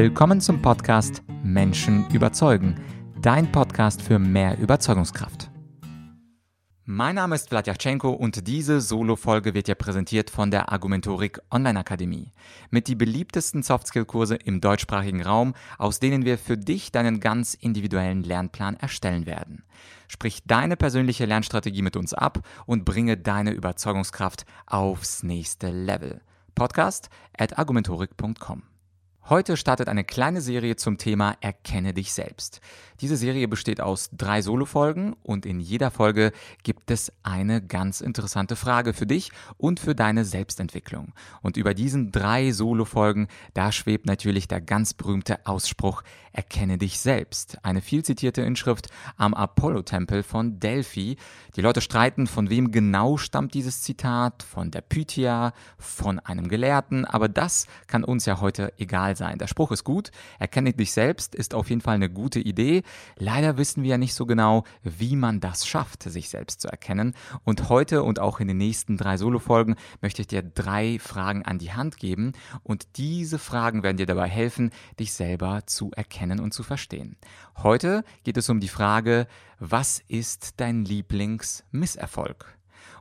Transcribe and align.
Willkommen 0.00 0.40
zum 0.40 0.62
Podcast 0.62 1.24
Menschen 1.42 2.08
überzeugen, 2.10 2.76
dein 3.20 3.50
Podcast 3.50 4.00
für 4.00 4.20
mehr 4.20 4.56
Überzeugungskraft. 4.56 5.50
Mein 6.84 7.16
Name 7.16 7.34
ist 7.34 7.48
Vladyachenko 7.48 8.10
und 8.10 8.46
diese 8.46 8.80
Solo-Folge 8.80 9.54
wird 9.54 9.66
dir 9.66 9.74
präsentiert 9.74 10.30
von 10.30 10.52
der 10.52 10.70
Argumentorik 10.70 11.40
Online 11.50 11.80
Akademie. 11.80 12.30
Mit 12.70 12.86
die 12.86 12.94
beliebtesten 12.94 13.64
Softskill-Kurse 13.64 14.36
im 14.36 14.60
deutschsprachigen 14.60 15.20
Raum, 15.20 15.54
aus 15.78 15.98
denen 15.98 16.24
wir 16.24 16.38
für 16.38 16.56
dich 16.56 16.92
deinen 16.92 17.18
ganz 17.18 17.54
individuellen 17.54 18.22
Lernplan 18.22 18.76
erstellen 18.76 19.26
werden. 19.26 19.64
Sprich 20.06 20.44
deine 20.46 20.76
persönliche 20.76 21.26
Lernstrategie 21.26 21.82
mit 21.82 21.96
uns 21.96 22.14
ab 22.14 22.46
und 22.66 22.84
bringe 22.84 23.16
deine 23.16 23.50
Überzeugungskraft 23.50 24.46
aufs 24.64 25.24
nächste 25.24 25.72
Level. 25.72 26.20
Podcast 26.54 27.10
at 27.36 27.58
argumentorik.com. 27.58 28.62
Heute 29.30 29.58
startet 29.58 29.90
eine 29.90 30.04
kleine 30.04 30.40
Serie 30.40 30.76
zum 30.76 30.96
Thema 30.96 31.36
Erkenne 31.42 31.92
dich 31.92 32.14
selbst. 32.14 32.62
Diese 33.02 33.18
Serie 33.18 33.46
besteht 33.46 33.78
aus 33.78 34.08
drei 34.10 34.40
Solo-Folgen 34.40 35.12
und 35.22 35.44
in 35.44 35.60
jeder 35.60 35.90
Folge 35.90 36.32
gibt 36.62 36.90
es 36.90 37.12
eine 37.22 37.60
ganz 37.60 38.00
interessante 38.00 38.56
Frage 38.56 38.94
für 38.94 39.06
dich 39.06 39.30
und 39.58 39.80
für 39.80 39.94
deine 39.94 40.24
Selbstentwicklung. 40.24 41.12
Und 41.42 41.58
über 41.58 41.74
diesen 41.74 42.10
drei 42.10 42.52
Solo-Folgen, 42.52 43.28
da 43.52 43.70
schwebt 43.70 44.06
natürlich 44.06 44.48
der 44.48 44.62
ganz 44.62 44.94
berühmte 44.94 45.46
Ausspruch 45.46 46.02
Erkenne 46.32 46.78
dich 46.78 47.00
selbst. 47.00 47.58
Eine 47.64 47.82
viel 47.82 48.04
zitierte 48.04 48.42
Inschrift 48.42 48.88
am 49.16 49.34
Apollo-Tempel 49.34 50.22
von 50.22 50.60
Delphi. 50.60 51.16
Die 51.56 51.60
Leute 51.60 51.80
streiten, 51.80 52.26
von 52.28 52.48
wem 52.48 52.70
genau 52.70 53.16
stammt 53.16 53.54
dieses 53.54 53.82
Zitat, 53.82 54.42
von 54.42 54.70
der 54.70 54.82
Pythia, 54.82 55.52
von 55.78 56.18
einem 56.20 56.48
Gelehrten, 56.48 57.04
aber 57.04 57.28
das 57.28 57.66
kann 57.88 58.04
uns 58.04 58.24
ja 58.24 58.40
heute 58.40 58.72
egal 58.78 59.16
sein. 59.18 59.38
Der 59.38 59.46
Spruch 59.48 59.72
ist 59.72 59.84
gut, 59.84 60.10
erkenne 60.38 60.72
dich 60.72 60.92
selbst 60.92 61.34
ist 61.34 61.54
auf 61.54 61.68
jeden 61.68 61.80
Fall 61.80 61.96
eine 61.96 62.08
gute 62.08 62.40
Idee. 62.40 62.82
Leider 63.16 63.58
wissen 63.58 63.82
wir 63.82 63.90
ja 63.90 63.98
nicht 63.98 64.14
so 64.14 64.26
genau, 64.26 64.64
wie 64.82 65.16
man 65.16 65.40
das 65.40 65.66
schafft, 65.66 66.04
sich 66.04 66.28
selbst 66.28 66.60
zu 66.60 66.68
erkennen. 66.68 67.14
Und 67.44 67.68
heute 67.68 68.02
und 68.02 68.20
auch 68.20 68.40
in 68.40 68.48
den 68.48 68.56
nächsten 68.56 68.96
drei 68.96 69.16
Solo-Folgen 69.16 69.76
möchte 70.00 70.22
ich 70.22 70.28
dir 70.28 70.42
drei 70.42 70.98
Fragen 70.98 71.44
an 71.44 71.58
die 71.58 71.72
Hand 71.72 71.98
geben 71.98 72.32
und 72.62 72.96
diese 72.96 73.38
Fragen 73.38 73.82
werden 73.82 73.96
dir 73.96 74.06
dabei 74.06 74.28
helfen, 74.28 74.70
dich 74.98 75.12
selber 75.12 75.62
zu 75.66 75.90
erkennen 75.92 76.40
und 76.40 76.54
zu 76.54 76.62
verstehen. 76.62 77.16
Heute 77.56 78.04
geht 78.24 78.36
es 78.36 78.48
um 78.48 78.60
die 78.60 78.68
Frage, 78.68 79.26
was 79.58 80.02
ist 80.08 80.54
dein 80.60 80.84
Lieblingsmisserfolg? 80.84 82.57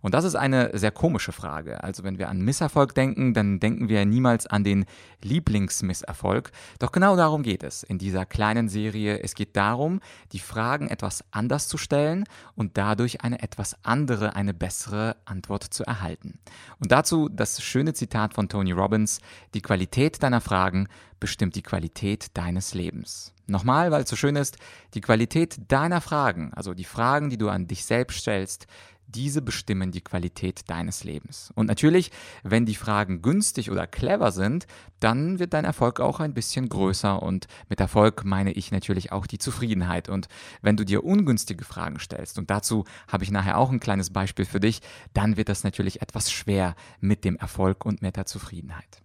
Und 0.07 0.13
das 0.13 0.23
ist 0.23 0.35
eine 0.35 0.69
sehr 0.71 0.91
komische 0.91 1.33
Frage. 1.33 1.83
Also 1.83 2.05
wenn 2.05 2.17
wir 2.17 2.29
an 2.29 2.39
Misserfolg 2.39 2.95
denken, 2.95 3.33
dann 3.33 3.59
denken 3.59 3.89
wir 3.89 4.05
niemals 4.05 4.47
an 4.47 4.63
den 4.63 4.85
Lieblingsmisserfolg. 5.21 6.51
Doch 6.79 6.93
genau 6.93 7.17
darum 7.17 7.43
geht 7.43 7.61
es 7.61 7.83
in 7.83 7.97
dieser 7.97 8.25
kleinen 8.25 8.69
Serie. 8.69 9.21
Es 9.21 9.35
geht 9.35 9.57
darum, 9.57 9.99
die 10.31 10.39
Fragen 10.39 10.87
etwas 10.87 11.25
anders 11.31 11.67
zu 11.67 11.77
stellen 11.77 12.23
und 12.55 12.77
dadurch 12.77 13.19
eine 13.19 13.41
etwas 13.41 13.75
andere, 13.83 14.33
eine 14.37 14.53
bessere 14.53 15.17
Antwort 15.25 15.65
zu 15.65 15.83
erhalten. 15.83 16.39
Und 16.79 16.93
dazu 16.93 17.27
das 17.27 17.61
schöne 17.61 17.93
Zitat 17.93 18.33
von 18.33 18.47
Tony 18.47 18.71
Robbins, 18.71 19.19
die 19.55 19.61
Qualität 19.61 20.23
deiner 20.23 20.39
Fragen 20.39 20.87
bestimmt 21.19 21.53
die 21.57 21.63
Qualität 21.63 22.27
deines 22.33 22.73
Lebens. 22.73 23.33
Nochmal, 23.49 23.91
weil 23.91 24.03
es 24.03 24.09
so 24.09 24.15
schön 24.15 24.35
ist, 24.35 24.57
die 24.93 25.01
Qualität 25.01 25.57
deiner 25.69 26.01
Fragen, 26.01 26.53
also 26.53 26.73
die 26.73 26.83
Fragen, 26.83 27.29
die 27.29 27.37
du 27.37 27.49
an 27.49 27.67
dich 27.67 27.85
selbst 27.85 28.19
stellst, 28.19 28.67
diese 29.07 29.41
bestimmen 29.41 29.91
die 29.91 30.01
Qualität 30.01 30.69
deines 30.69 31.03
Lebens. 31.03 31.51
Und 31.55 31.67
natürlich, 31.67 32.11
wenn 32.43 32.65
die 32.65 32.75
Fragen 32.75 33.21
günstig 33.21 33.71
oder 33.71 33.87
clever 33.87 34.31
sind, 34.31 34.67
dann 34.99 35.39
wird 35.39 35.53
dein 35.53 35.65
Erfolg 35.65 35.99
auch 35.99 36.19
ein 36.19 36.33
bisschen 36.33 36.69
größer. 36.69 37.21
Und 37.21 37.47
mit 37.69 37.79
Erfolg 37.79 38.25
meine 38.25 38.51
ich 38.51 38.71
natürlich 38.71 39.11
auch 39.11 39.25
die 39.25 39.37
Zufriedenheit. 39.37 40.09
Und 40.09 40.27
wenn 40.61 40.77
du 40.77 40.83
dir 40.83 41.03
ungünstige 41.03 41.63
Fragen 41.63 41.99
stellst, 41.99 42.37
und 42.37 42.49
dazu 42.49 42.83
habe 43.07 43.23
ich 43.23 43.31
nachher 43.31 43.57
auch 43.57 43.71
ein 43.71 43.79
kleines 43.79 44.09
Beispiel 44.09 44.45
für 44.45 44.59
dich, 44.59 44.81
dann 45.13 45.37
wird 45.37 45.49
das 45.49 45.63
natürlich 45.63 46.01
etwas 46.01 46.31
schwer 46.31 46.75
mit 46.99 47.23
dem 47.23 47.37
Erfolg 47.37 47.85
und 47.85 48.01
mit 48.01 48.17
der 48.17 48.25
Zufriedenheit. 48.25 49.01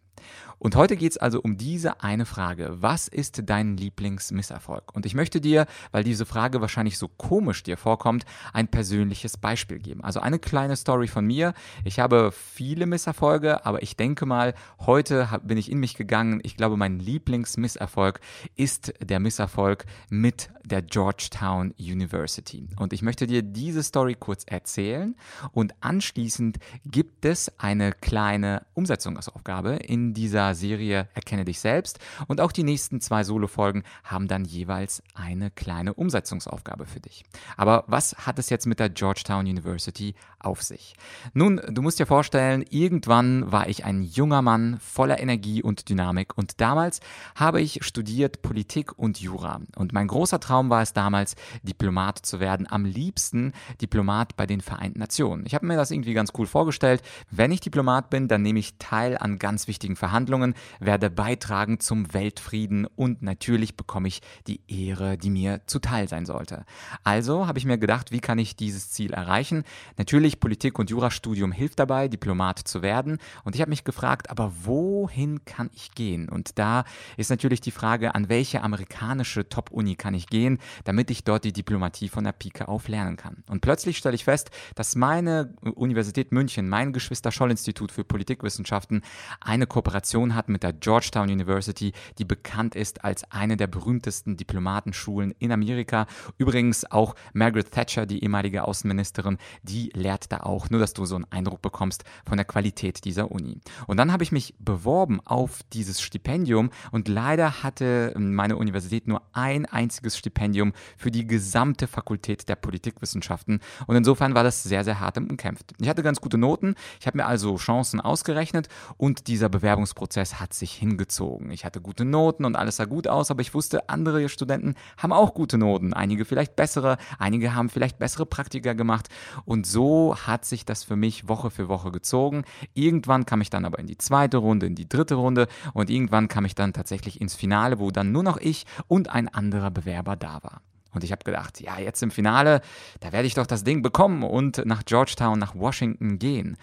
Und 0.63 0.77
heute 0.77 0.97
geht 0.97 1.11
es 1.11 1.19
also 1.19 1.41
um 1.41 1.57
diese 1.57 2.05
eine 2.05 2.25
Frage. 2.25 2.71
Was 2.75 3.09
ist 3.09 3.43
dein 3.47 3.77
Lieblingsmisserfolg? 3.77 4.95
Und 4.95 5.07
ich 5.07 5.15
möchte 5.15 5.41
dir, 5.41 5.67
weil 5.91 6.05
diese 6.05 6.25
Frage 6.25 6.61
wahrscheinlich 6.61 6.99
so 6.99 7.09
komisch 7.09 7.65
dir 7.65 7.77
vorkommt, 7.77 8.25
ein 8.53 8.69
persönliches 8.69 9.37
Beispiel 9.37 9.81
geben. 9.81 10.05
Also 10.05 10.21
eine 10.21 10.39
kleine 10.39 10.77
Story 10.77 11.09
von 11.09 11.27
mir. 11.27 11.55
Ich 11.83 11.99
habe 11.99 12.31
viele 12.31 12.87
Misserfolge, 12.87 13.67
aber 13.67 13.83
ich 13.83 13.97
denke 13.97 14.25
mal, 14.25 14.55
heute 14.79 15.29
bin 15.43 15.59
ich 15.59 15.69
in 15.69 15.79
mich 15.79 15.97
gegangen. 15.97 16.39
Ich 16.45 16.57
glaube, 16.57 16.77
mein 16.77 17.01
Lieblingsmisserfolg 17.01 18.21
ist 18.55 18.95
der 19.01 19.19
Misserfolg 19.19 19.85
mit 20.11 20.49
der 20.65 20.83
Georgetown 20.83 21.75
University. 21.77 22.69
Und 22.77 22.93
ich 22.93 23.03
möchte 23.03 23.27
dir 23.27 23.43
diese 23.43 23.83
Story 23.83 24.15
kurz 24.19 24.45
erzählen 24.47 25.17
und 25.51 25.75
anschließend 25.81 26.59
gibt 26.85 27.25
es 27.25 27.59
eine 27.59 27.91
kleine 27.93 28.65
Umsetzungsaufgabe 28.75 29.75
in 29.75 30.15
dieser 30.15 30.52
Serie 30.55 31.09
Erkenne 31.15 31.45
dich 31.45 31.61
selbst. 31.61 31.99
Und 32.27 32.41
auch 32.41 32.53
die 32.53 32.63
nächsten 32.63 33.01
zwei 33.01 33.25
Solo-Folgen 33.25 33.83
haben 34.05 34.29
dann 34.29 34.45
jeweils 34.45 35.03
eine 35.15 35.51
kleine 35.51 35.95
Umsetzungsaufgabe 35.95 36.87
für 36.87 37.01
dich. 37.01 37.25
Aber 37.57 37.85
was 37.87 38.15
hat 38.27 38.39
es 38.39 38.51
jetzt 38.51 38.67
mit 38.67 38.81
der 38.81 38.91
Georgetown 38.91 39.47
University 39.47 40.15
auf 40.39 40.63
sich? 40.63 40.95
Nun, 41.35 41.61
du 41.69 41.83
musst 41.83 41.99
dir 41.99 42.07
vorstellen, 42.07 42.65
irgendwann 42.71 43.51
war 43.51 43.69
ich 43.69 43.85
ein 43.85 44.03
junger 44.03 44.43
Mann 44.43 44.79
voller 44.81 45.21
Energie 45.21 45.63
und 45.63 45.89
Dynamik 45.89 46.37
und 46.37 46.61
damals 46.61 47.01
habe 47.35 47.61
ich 47.61 47.85
studiert 47.85 48.43
Politik 48.43 48.99
und 48.99 49.21
Jura. 49.21 49.61
Und 49.77 49.93
mein 49.93 50.09
großer 50.09 50.41
Traum 50.41 50.71
war 50.71 50.83
es 50.83 50.93
damals, 50.93 51.37
Diplomat 51.63 52.19
zu 52.19 52.41
werden, 52.41 52.67
am 52.71 52.85
liebsten 52.85 53.53
Diplomat 53.81 54.37
bei 54.37 54.47
den 54.47 54.61
Vereinten 54.61 54.99
Nationen. 54.99 55.45
Ich 55.47 55.55
habe 55.55 55.67
mir 55.67 55.77
das 55.77 55.91
irgendwie 55.91 56.15
ganz 56.15 56.33
cool 56.39 56.47
vorgestellt. 56.47 57.03
Wenn 57.31 57.53
ich 57.53 57.61
Diplomat 57.61 58.11
bin, 58.11 58.29
dann 58.29 58.43
nehme 58.43 58.59
ich 58.59 58.79
teil 58.79 59.19
an 59.19 59.39
ganz 59.39 59.69
wichtigen 59.69 59.97
Verhandlungen 59.97 60.32
Verhandlungen, 60.33 60.55
werde 60.81 61.11
beitragen 61.11 61.79
zum 61.79 62.15
Weltfrieden 62.15 62.87
und 62.87 63.23
natürlich 63.23 63.77
bekomme 63.77 64.09
ich 64.09 64.23
die 64.47 64.61
Ehre, 64.67 65.19
die 65.19 65.31
mir 65.31 65.61
zuteil 65.67 66.09
sein 66.09 66.25
sollte. 66.25 66.65
Also 67.05 67.47
habe 67.47 67.59
ich 67.59 67.67
mir 67.67 67.77
gedacht, 67.77 68.13
wie 68.13 68.21
kann 68.21 68.39
ich 68.39 68.57
dieses 68.57 68.91
Ziel 68.91 69.13
erreichen? 69.13 69.65
Natürlich 69.99 70.41
Politik 70.41 70.79
und 70.79 70.89
Jurastudium 70.89 71.53
hilft 71.53 71.79
dabei, 71.79 72.09
Diplomat 72.09 72.59
zu 72.61 72.81
werden 72.81 73.19
und 73.45 73.55
ich 73.55 73.61
habe 73.61 73.69
mich 73.69 73.85
gefragt, 73.85 74.31
aber 74.31 74.53
wohin 74.65 75.45
kann 75.45 75.71
ich 75.75 75.93
gehen? 75.93 76.29
Und 76.29 76.59
da 76.59 76.85
ist 77.19 77.31
natürlich 77.31 77.61
die 77.61 77.71
Frage, 77.71 78.15
an 78.15 78.31
welche 78.31 78.63
amerikanische 78.63 79.49
Top-Uni 79.49 79.97
kann 79.97 80.15
ich 80.15 80.29
gehen, 80.29 80.59
damit 80.85 81.11
ich 81.11 81.25
dort 81.25 81.45
die 81.45 81.53
Diplomatie 81.53 82.09
von 82.09 82.25
der 82.25 82.33
Pike 82.33 82.69
auf 82.69 82.89
lernen 82.89 83.17
kann. 83.17 83.45
Und 83.49 83.61
plötzlich 83.61 83.99
stelle 83.99 84.15
ich 84.15 84.25
fest, 84.25 84.51
dass 84.77 84.97
meine 84.97 85.55
Universität 85.75 86.33
München, 86.33 86.69
mein 86.69 86.93
Geschwister-Scholl-Institut 86.93 87.93
für 87.93 88.05
Politikwissenschaften, 88.05 89.03
eine 89.41 89.67
Kooperation 89.67 90.22
hat 90.31 90.49
mit 90.49 90.63
der 90.63 90.73
Georgetown 90.73 91.29
University, 91.29 91.93
die 92.19 92.25
bekannt 92.25 92.75
ist 92.75 93.05
als 93.05 93.25
eine 93.31 93.57
der 93.57 93.67
berühmtesten 93.67 94.37
Diplomatenschulen 94.37 95.35
in 95.39 95.53
Amerika. 95.53 96.07
Übrigens 96.39 96.91
auch 96.91 97.15
Margaret 97.33 97.71
Thatcher, 97.71 98.07
die 98.07 98.23
ehemalige 98.23 98.65
Außenministerin, 98.65 99.39
die 99.63 99.91
lehrt 99.95 100.31
da 100.31 100.39
auch, 100.41 100.71
nur 100.71 100.81
dass 100.81 100.93
du 100.93 101.05
so 101.05 101.17
einen 101.17 101.27
Eindruck 101.31 101.63
bekommst 101.63 102.05
von 102.27 102.37
der 102.37 102.45
Qualität 102.45 103.05
dieser 103.05 103.31
Uni. 103.31 103.61
Und 103.87 103.97
dann 103.97 104.13
habe 104.13 104.23
ich 104.23 104.33
mich 104.33 104.55
beworben 104.59 105.21
auf 105.25 105.61
dieses 105.73 106.01
Stipendium 106.01 106.71
und 106.91 107.09
leider 107.09 107.63
hatte 107.63 108.15
meine 108.17 108.57
Universität 108.57 109.09
nur 109.09 109.23
ein 109.33 109.67
einziges 109.67 110.17
Stipendium 110.17 110.73
für 110.97 111.11
die 111.11 111.27
gesamte 111.27 111.87
Fakultät 111.87 112.49
der 112.49 112.57
Politikwissenschaften 112.57 113.61
und 113.87 113.97
insofern 113.97 114.35
war 114.35 114.45
das 114.45 114.63
sehr, 114.63 114.85
sehr 114.85 115.01
hart 115.01 115.19
umkämpft. 115.19 115.73
Ich 115.81 115.89
hatte 115.89 116.03
ganz 116.03 116.21
gute 116.21 116.39
Noten, 116.39 116.75
ich 117.01 117.07
habe 117.07 117.19
mir 117.19 117.27
also 117.27 117.57
Chancen 117.57 118.01
ausgerechnet 118.01 118.69
und 118.97 119.27
dieser 119.27 119.49
Bewerbungsprozess 119.49 120.12
Prozess 120.13 120.41
hat 120.41 120.53
sich 120.53 120.75
hingezogen. 120.75 121.51
Ich 121.53 121.65
hatte 121.65 121.81
gute 121.81 122.05
Noten 122.05 122.45
und 122.45 122.55
alles 122.55 122.77
sah 122.77 122.85
gut 122.85 123.09
aus, 123.09 123.31
aber 123.31 123.41
ich 123.41 123.55
wusste, 123.55 123.89
andere 123.89 124.29
Studenten 124.29 124.75
haben 124.99 125.11
auch 125.11 125.33
gute 125.33 125.57
Noten. 125.57 125.95
Einige 125.95 126.27
vielleicht 126.27 126.55
bessere, 126.55 126.99
einige 127.19 127.55
haben 127.55 127.71
vielleicht 127.71 127.99
bessere 127.99 128.27
Praktika 128.27 128.75
gemacht. 128.75 129.09
Und 129.47 129.67
so 129.67 130.15
hat 130.15 130.45
sich 130.45 130.67
das 130.67 130.85
für 130.85 130.97
mich 130.97 131.29
Woche 131.29 131.51
für 131.51 131.69
Woche 131.69 131.91
gezogen. 131.91 132.45
Irgendwann 132.75 133.25
kam 133.25 133.41
ich 133.41 133.49
dann 133.49 133.65
aber 133.65 133.79
in 133.79 133.87
die 133.87 133.97
zweite 133.97 134.37
Runde, 134.37 134.67
in 134.67 134.75
die 134.75 134.87
dritte 134.87 135.15
Runde 135.15 135.49
und 135.73 135.89
irgendwann 135.89 136.29
kam 136.29 136.45
ich 136.45 136.55
dann 136.55 136.75
tatsächlich 136.75 137.19
ins 137.19 137.35
Finale, 137.35 137.79
wo 137.79 137.91
dann 137.91 138.13
nur 138.13 138.23
noch 138.23 138.37
ich 138.37 138.67
und 138.89 139.09
ein 139.09 139.29
anderer 139.29 139.71
Bewerber 139.71 140.15
da 140.17 140.43
war. 140.43 140.61
Und 140.95 141.05
ich 141.05 141.13
habe 141.13 141.25
gedacht, 141.25 141.59
ja, 141.63 141.79
jetzt 141.79 142.03
im 142.03 142.11
Finale, 142.11 142.61
da 143.01 143.13
werde 143.13 143.27
ich 143.27 143.33
doch 143.33 143.47
das 143.47 143.65
Ding 143.65 143.81
bekommen 143.81 144.23
und 144.23 144.63
nach 144.67 144.85
Georgetown, 144.85 145.39
nach 145.39 145.55
Washington 145.55 146.19
gehen. 146.19 146.59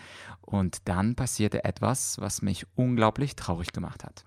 Und 0.50 0.88
dann 0.88 1.14
passierte 1.14 1.64
etwas, 1.64 2.18
was 2.20 2.42
mich 2.42 2.66
unglaublich 2.74 3.36
traurig 3.36 3.72
gemacht 3.72 4.04
hat. 4.04 4.26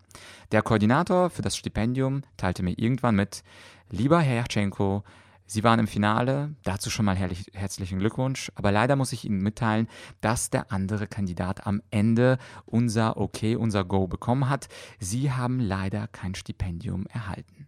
Der 0.53 0.63
Koordinator 0.63 1.31
für 1.31 1.43
das 1.43 1.57
Stipendium 1.57 2.23
teilte 2.37 2.63
mir 2.63 2.79
irgendwann 2.79 3.17
mit, 3.17 3.43
lieber 3.91 4.21
Herr 4.21 4.37
Herrchenko, 4.37 5.03
Sie 5.47 5.65
waren 5.65 5.81
im 5.81 5.89
Finale, 5.89 6.55
dazu 6.63 6.91
schon 6.91 7.05
mal 7.05 7.17
herrlich, 7.17 7.51
herzlichen 7.53 7.99
Glückwunsch, 7.99 8.53
aber 8.55 8.71
leider 8.71 8.95
muss 8.95 9.13
ich 9.13 9.25
Ihnen 9.25 9.43
mitteilen, 9.43 9.89
dass 10.21 10.49
der 10.49 10.71
andere 10.71 11.09
Kandidat 11.09 11.67
am 11.67 11.83
Ende 11.91 12.39
unser 12.67 13.17
Okay, 13.17 13.57
unser 13.57 13.85
Go 13.85 14.07
bekommen 14.07 14.49
hat. 14.49 14.69
Sie 15.01 15.33
haben 15.33 15.59
leider 15.59 16.07
kein 16.07 16.37
Stipendium 16.37 17.07
erhalten. 17.07 17.67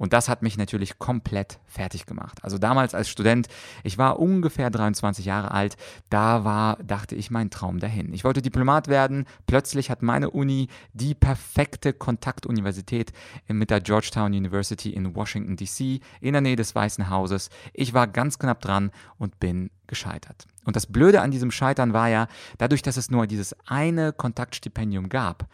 Und 0.00 0.14
das 0.14 0.30
hat 0.30 0.40
mich 0.40 0.56
natürlich 0.56 0.98
komplett 0.98 1.58
fertig 1.66 2.06
gemacht. 2.06 2.38
Also 2.42 2.56
damals 2.56 2.94
als 2.94 3.10
Student, 3.10 3.48
ich 3.84 3.98
war 3.98 4.18
ungefähr 4.18 4.70
23 4.70 5.26
Jahre 5.26 5.50
alt, 5.50 5.76
da 6.08 6.42
war, 6.42 6.78
dachte 6.82 7.14
ich, 7.14 7.30
mein 7.30 7.50
Traum 7.50 7.80
dahin. 7.80 8.14
Ich 8.14 8.24
wollte 8.24 8.40
Diplomat 8.40 8.88
werden. 8.88 9.26
Plötzlich 9.46 9.90
hat 9.90 10.00
meine 10.00 10.30
Uni 10.30 10.68
die 10.94 11.14
perfekte 11.14 11.92
Kontaktuniversität 11.92 13.12
mit 13.46 13.68
der 13.68 13.82
Georgetown 13.82 14.32
University 14.32 14.88
in 14.88 15.14
Washington, 15.14 15.56
DC, 15.56 16.00
in 16.22 16.32
der 16.32 16.40
Nähe 16.40 16.56
des 16.56 16.74
Weißen 16.74 17.10
Hauses. 17.10 17.50
Ich 17.74 17.92
war 17.92 18.06
ganz 18.06 18.38
knapp 18.38 18.62
dran 18.62 18.92
und 19.18 19.38
bin 19.38 19.70
gescheitert. 19.86 20.46
Und 20.64 20.76
das 20.76 20.86
Blöde 20.86 21.20
an 21.20 21.30
diesem 21.30 21.50
Scheitern 21.50 21.92
war 21.92 22.08
ja, 22.08 22.26
dadurch, 22.56 22.80
dass 22.80 22.96
es 22.96 23.10
nur 23.10 23.26
dieses 23.26 23.54
eine 23.66 24.14
Kontaktstipendium 24.14 25.10
gab, 25.10 25.46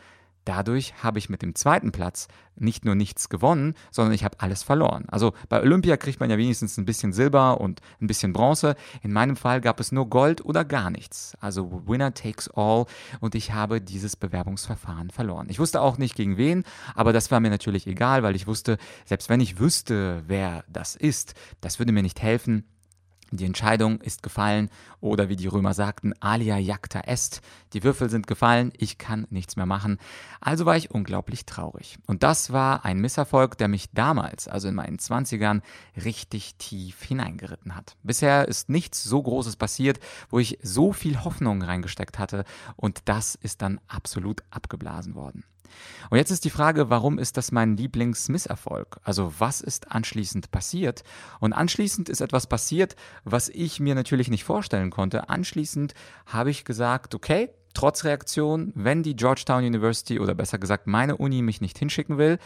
Dadurch 0.47 0.95
habe 1.03 1.19
ich 1.19 1.29
mit 1.29 1.43
dem 1.43 1.57
zweiten 1.57 1.91
Platz 1.91 2.29
nicht 2.55 2.85
nur 2.85 2.95
nichts 2.95 3.29
gewonnen, 3.29 3.75
sondern 3.91 4.15
ich 4.15 4.23
habe 4.25 4.41
alles 4.41 4.63
verloren. 4.63 5.05
Also 5.09 5.33
bei 5.49 5.61
Olympia 5.61 5.97
kriegt 5.97 6.21
man 6.21 6.31
ja 6.31 6.39
wenigstens 6.39 6.79
ein 6.79 6.85
bisschen 6.85 7.13
Silber 7.13 7.61
und 7.61 7.81
ein 8.01 8.07
bisschen 8.07 8.33
Bronze. 8.33 8.77
In 9.03 9.13
meinem 9.13 9.35
Fall 9.37 9.61
gab 9.61 9.81
es 9.81 9.91
nur 9.91 10.09
Gold 10.09 10.45
oder 10.45 10.65
gar 10.65 10.91
nichts. 10.91 11.37
Also 11.41 11.83
Winner 11.87 12.15
takes 12.15 12.49
all 12.49 12.87
und 13.19 13.35
ich 13.35 13.53
habe 13.53 13.81
dieses 13.81 14.15
Bewerbungsverfahren 14.15 15.11
verloren. 15.11 15.49
Ich 15.51 15.59
wusste 15.59 15.81
auch 15.81 15.99
nicht 15.99 16.15
gegen 16.15 16.37
wen, 16.37 16.63
aber 16.95 17.13
das 17.13 17.33
war 17.33 17.41
mir 17.41 17.51
natürlich 17.51 17.89
egal, 17.89 18.23
weil 18.23 18.37
ich 18.37 18.47
wusste, 18.47 18.79
selbst 19.05 19.29
wenn 19.29 19.41
ich 19.41 19.59
wüsste, 19.59 20.23
wer 20.29 20.65
das 20.69 20.95
ist, 20.95 21.35
das 21.61 21.81
würde 21.81 21.91
mir 21.91 22.03
nicht 22.03 22.23
helfen 22.23 22.65
die 23.31 23.45
Entscheidung 23.45 24.01
ist 24.01 24.23
gefallen 24.23 24.71
oder 25.01 25.29
wie 25.29 25.37
die 25.37 25.49
Römer 25.49 25.75
sagten, 25.75 26.15
alia 26.21 26.59
jacta 26.59 27.01
est. 27.01 27.41
Die 27.73 27.83
Würfel 27.83 28.09
sind 28.09 28.27
gefallen, 28.27 28.73
ich 28.77 28.99
kann 28.99 29.27
nichts 29.31 29.57
mehr 29.57 29.67
machen. 29.67 29.99
Also 30.41 30.65
war 30.65 30.77
ich 30.77 30.91
unglaublich 30.91 31.45
traurig. 31.45 31.99
Und 32.07 32.23
das 32.23 32.53
war 32.53 32.85
ein 32.85 33.01
Misserfolg, 33.01 33.59
der 33.59 33.69
mich 33.69 33.91
damals, 33.93 34.47
also 34.47 34.69
in 34.69 34.75
meinen 34.75 34.99
Zwanzigern, 34.99 35.63
richtig 36.05 36.55
tief 36.57 37.03
hineingeritten 37.03 37.75
hat. 37.75 37.97
Bisher 38.03 38.47
ist 38.47 38.69
nichts 38.69 39.03
so 39.03 39.23
Großes 39.23 39.57
passiert, 39.57 39.99
wo 40.31 40.39
ich 40.39 40.59
so 40.63 40.93
viel 40.93 41.25
Hoffnung 41.25 41.63
reingesteckt 41.63 42.19
hatte 42.19 42.45
und 42.77 43.03
das 43.07 43.35
ist 43.35 43.61
dann 43.63 43.81
absolut 43.89 44.43
abgeblasen 44.51 45.15
worden. 45.15 45.45
Und 46.11 46.19
jetzt 46.19 46.31
ist 46.31 46.45
die 46.45 46.51
Frage, 46.51 46.91
warum 46.91 47.19
ist 47.19 47.37
das 47.37 47.53
mein 47.53 47.77
Lieblingsmisserfolg? 47.77 48.99
Also 49.03 49.33
was 49.39 49.61
ist 49.61 49.93
anschließend 49.93 50.51
passiert? 50.51 51.03
Und 51.41 51.53
anschließend 51.53 52.09
ist 52.09 52.21
etwas 52.21 52.47
passiert, 52.47 52.97
was 53.25 53.49
ich 53.49 53.81
mir 53.81 53.95
natürlich 53.95 54.29
nicht 54.29 54.45
vorstellen 54.45 54.91
konnte. 54.91 55.29
Anschließend 55.29 55.95
habe 56.27 56.51
ich 56.51 56.65
gesagt, 56.65 57.15
okay, 57.15 57.51
trotz 57.77 58.05
Reaktion, 58.05 58.73
wenn 58.75 59.03
die 59.03 59.17
Georgetown 59.17 59.63
University 59.63 60.19
oder 60.19 60.35
besser 60.35 60.59
gesagt 60.59 60.87
meine 60.87 61.17
Uni 61.17 61.43
mich 61.43 61.61
nicht 61.61 61.79
hinschicken 61.79 62.17
will, 62.17 62.39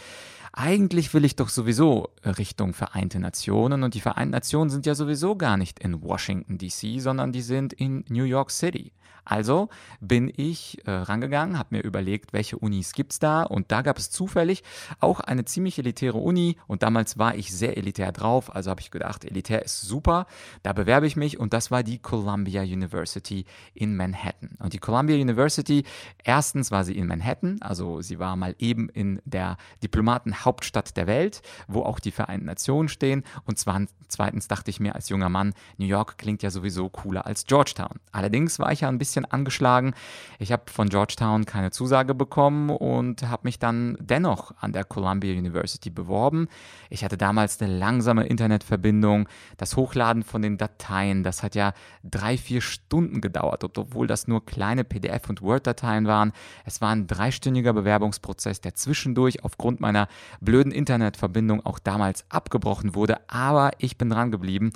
eigentlich 0.53 1.15
will 1.15 1.25
ich 1.25 1.37
doch 1.37 1.49
sowieso 1.49 2.09
Richtung 2.25 2.75
Vereinte 2.75 3.21
Nationen 3.21 3.85
und 3.85 3.95
die 3.95 4.01
Vereinten 4.01 4.33
Nationen 4.33 4.71
sind 4.71 4.87
ja 4.87 4.97
sowieso 4.97 5.37
gar 5.37 5.57
nicht 5.57 5.79
in 5.79 6.03
Washington 6.03 6.59
DC, 6.59 7.01
sondern 7.01 7.31
die 7.31 7.43
sind 7.43 7.73
in 7.73 8.05
New 8.09 8.25
York 8.25 8.51
City. 8.51 8.93
Also 9.25 9.69
bin 10.01 10.33
ich 10.35 10.79
äh, 10.87 10.91
rangegangen, 10.91 11.59
habe 11.59 11.77
mir 11.77 11.83
überlegt, 11.83 12.33
welche 12.33 12.59
Unis 12.59 12.93
gibt 12.93 13.13
es 13.13 13.19
da 13.19 13.43
und 13.43 13.71
da 13.71 13.83
gab 13.83 13.99
es 13.99 14.11
zufällig 14.11 14.63
auch 14.99 15.21
eine 15.21 15.45
ziemlich 15.45 15.79
elitäre 15.79 16.19
Uni 16.19 16.57
und 16.67 16.83
damals 16.83 17.19
war 17.19 17.35
ich 17.37 17.53
sehr 17.53 17.77
elitär 17.77 18.13
drauf, 18.13 18.55
also 18.55 18.71
habe 18.71 18.81
ich 18.81 18.91
gedacht, 18.91 19.25
elitär 19.25 19.65
ist 19.65 19.83
super, 19.83 20.27
da 20.63 20.73
bewerbe 20.73 21.07
ich 21.07 21.17
mich 21.17 21.39
und 21.39 21.53
das 21.53 21.71
war 21.71 21.83
die 21.83 21.99
Columbia 21.99 22.63
University 22.63 23.45
in 23.75 23.97
Manhattan. 23.97 24.57
Und 24.59 24.73
die 24.73 24.79
Columbia 24.79 25.17
University, 25.21 25.85
erstens 26.25 26.71
war 26.71 26.85
sie 26.85 26.97
in 26.97 27.07
Manhattan, 27.07 27.59
also 27.61 28.01
sie 28.01 28.19
war 28.19 28.37
mal 28.37 28.55
eben 28.59 28.89
in 28.89 29.21
der 29.25 29.57
Diplomatenhauptstadt 29.83 30.97
der 30.97 31.07
Welt, 31.07 31.43
wo 31.69 31.83
auch 31.83 32.01
die 32.01 32.11
Vereinten 32.11 32.47
Nationen 32.47 32.89
stehen 32.89 33.25
und 33.45 33.59
zwar, 33.59 33.83
zweitens 34.09 34.49
dachte 34.49 34.71
ich 34.71 34.81
mir 34.81 34.95
als 34.95 35.09
junger 35.09 35.29
Mann, 35.29 35.55
New 35.77 35.87
York 35.87 36.19
klingt 36.19 36.43
ja 36.43 36.51
sowieso 36.51 36.89
cooler 36.89 37.27
als 37.27 37.45
Georgetown. 37.47 38.01
Allerdings 38.13 38.59
war 38.59 38.73
ich 38.73 38.81
ja 38.81 38.89
ein 38.89 38.99
bisschen 38.99 39.25
angeschlagen. 39.25 39.95
Ich 40.39 40.53
habe 40.53 40.71
von 40.71 40.89
Georgetown 40.89 41.47
keine 41.47 41.71
Zusage 41.71 42.15
bekommen 42.15 42.71
und 42.71 43.23
habe 43.29 43.43
mich 43.45 43.59
dann 43.59 43.97
dennoch 44.01 44.53
an 44.61 44.73
der 44.73 44.85
Columbia 44.85 45.37
University 45.37 45.91
beworben. 45.91 46.49
Ich 46.89 47.05
hatte 47.05 47.17
damals 47.17 47.61
eine 47.61 47.77
langsame 47.77 48.27
Internetverbindung. 48.27 49.29
Das 49.57 49.77
Hochladen 49.77 50.23
von 50.23 50.43
den 50.43 50.59
Dateien, 50.59 51.23
das 51.23 51.43
hat 51.43 51.55
ja 51.55 51.73
drei, 52.05 52.37
vier 52.37 52.61
Stunden 52.61 53.21
gedauert, 53.21 53.65
obwohl 53.79 54.07
das 54.07 54.29
nur 54.29 54.45
kleine 54.45 54.85
PDF- 55.11 55.29
und 55.29 55.43
Word-Dateien 55.43 56.07
waren. 56.07 56.33
Es 56.65 56.81
war 56.81 56.91
ein 56.91 57.07
dreistündiger 57.07 57.73
Bewerbungsprozess, 57.73 58.61
der 58.61 58.75
zwischendurch 58.75 59.45
aufgrund 59.45 59.81
meiner 59.81 60.09
blöden 60.41 60.73
Internetverbindung 60.73 61.65
auch 61.65 61.79
damals 61.79 62.25
abgebrochen 62.29 62.95
wurde. 62.95 63.19
Aber 63.29 63.73
ich 63.79 63.99
bin 63.99 64.11
dran 64.11 64.31
geblieben 64.31 64.73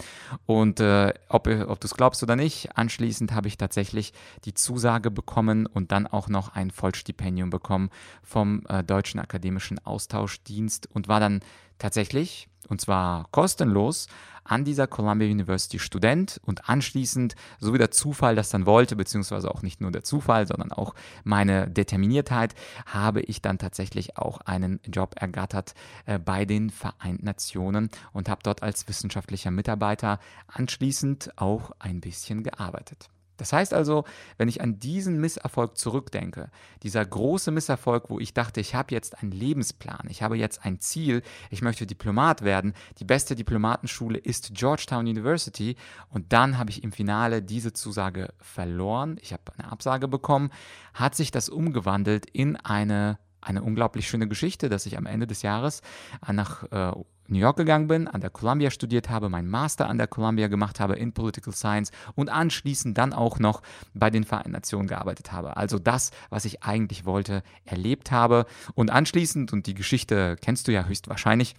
und 0.46 0.80
äh, 0.80 1.12
ob, 1.28 1.46
ob 1.46 1.80
du 1.80 1.86
es 1.86 1.94
glaubst 1.94 2.22
oder 2.22 2.36
nicht, 2.36 2.76
anschließend 2.76 3.32
habe 3.32 3.48
ich 3.48 3.58
tatsächlich 3.58 4.12
die 4.44 4.54
Zusage 4.54 5.10
bekommen 5.10 5.66
und 5.66 5.92
dann 5.92 6.06
auch 6.06 6.28
noch 6.28 6.54
ein 6.54 6.70
Vollstipendium 6.70 7.50
bekommen 7.50 7.90
vom 8.22 8.62
äh, 8.68 8.82
Deutschen 8.82 9.20
Akademischen 9.20 9.84
Austauschdienst 9.84 10.88
und 10.92 11.08
war 11.08 11.20
dann 11.20 11.40
tatsächlich, 11.78 12.48
und 12.68 12.80
zwar 12.80 13.26
kostenlos, 13.30 14.08
an 14.44 14.64
dieser 14.64 14.86
Columbia 14.86 15.28
University 15.28 15.78
Student 15.78 16.40
und 16.44 16.68
anschließend, 16.68 17.34
so 17.58 17.72
wie 17.72 17.78
der 17.78 17.90
Zufall 17.90 18.36
das 18.36 18.50
dann 18.50 18.66
wollte, 18.66 18.94
beziehungsweise 18.94 19.50
auch 19.50 19.62
nicht 19.62 19.80
nur 19.80 19.90
der 19.90 20.04
Zufall, 20.04 20.46
sondern 20.46 20.70
auch 20.70 20.94
meine 21.24 21.68
Determiniertheit, 21.68 22.54
habe 22.86 23.22
ich 23.22 23.40
dann 23.40 23.58
tatsächlich 23.58 24.18
auch 24.18 24.40
einen 24.42 24.80
Job 24.86 25.14
ergattert 25.16 25.74
äh, 26.06 26.18
bei 26.18 26.44
den 26.44 26.70
Vereinten 26.70 27.24
Nationen 27.24 27.88
und 28.12 28.28
habe 28.28 28.42
dort 28.42 28.62
als 28.62 28.86
wissenschaftlicher 28.86 29.50
Mitarbeiter 29.50 30.20
anschließend 30.46 31.32
auch 31.36 31.72
ein 31.78 32.00
bisschen 32.00 32.42
gearbeitet. 32.42 33.08
Das 33.36 33.52
heißt 33.52 33.74
also, 33.74 34.04
wenn 34.36 34.48
ich 34.48 34.60
an 34.60 34.78
diesen 34.78 35.20
Misserfolg 35.20 35.76
zurückdenke, 35.76 36.50
dieser 36.82 37.04
große 37.04 37.50
Misserfolg, 37.50 38.10
wo 38.10 38.20
ich 38.20 38.34
dachte, 38.34 38.60
ich 38.60 38.74
habe 38.74 38.94
jetzt 38.94 39.20
einen 39.20 39.32
Lebensplan, 39.32 40.06
ich 40.08 40.22
habe 40.22 40.36
jetzt 40.36 40.64
ein 40.64 40.78
Ziel, 40.78 41.22
ich 41.50 41.62
möchte 41.62 41.86
Diplomat 41.86 42.42
werden, 42.42 42.74
die 42.98 43.04
beste 43.04 43.34
Diplomatenschule 43.34 44.18
ist 44.18 44.54
Georgetown 44.54 45.06
University 45.06 45.76
und 46.10 46.32
dann 46.32 46.58
habe 46.58 46.70
ich 46.70 46.84
im 46.84 46.92
Finale 46.92 47.42
diese 47.42 47.72
Zusage 47.72 48.32
verloren, 48.38 49.18
ich 49.20 49.32
habe 49.32 49.42
eine 49.56 49.70
Absage 49.70 50.08
bekommen, 50.08 50.50
hat 50.92 51.14
sich 51.14 51.30
das 51.30 51.48
umgewandelt 51.48 52.26
in 52.26 52.56
eine 52.56 53.18
eine 53.44 53.62
unglaublich 53.62 54.08
schöne 54.08 54.28
Geschichte, 54.28 54.68
dass 54.68 54.86
ich 54.86 54.96
am 54.98 55.06
Ende 55.06 55.26
des 55.26 55.42
Jahres 55.42 55.82
nach 56.26 56.64
äh, 56.72 56.92
New 57.26 57.38
York 57.38 57.56
gegangen 57.56 57.86
bin, 57.86 58.06
an 58.06 58.20
der 58.20 58.30
Columbia 58.30 58.70
studiert 58.70 59.08
habe, 59.08 59.28
meinen 59.28 59.48
Master 59.48 59.88
an 59.88 59.96
der 59.98 60.06
Columbia 60.06 60.48
gemacht 60.48 60.78
habe 60.80 60.96
in 60.96 61.12
Political 61.12 61.54
Science 61.54 61.90
und 62.14 62.28
anschließend 62.28 62.98
dann 62.98 63.12
auch 63.12 63.38
noch 63.38 63.62
bei 63.94 64.10
den 64.10 64.24
Vereinten 64.24 64.52
Nationen 64.52 64.88
gearbeitet 64.88 65.32
habe. 65.32 65.56
Also 65.56 65.78
das, 65.78 66.10
was 66.28 66.44
ich 66.44 66.62
eigentlich 66.62 67.04
wollte, 67.06 67.42
erlebt 67.64 68.10
habe. 68.10 68.46
Und 68.74 68.90
anschließend, 68.90 69.52
und 69.52 69.66
die 69.66 69.74
Geschichte 69.74 70.36
kennst 70.40 70.68
du 70.68 70.72
ja 70.72 70.84
höchstwahrscheinlich, 70.84 71.54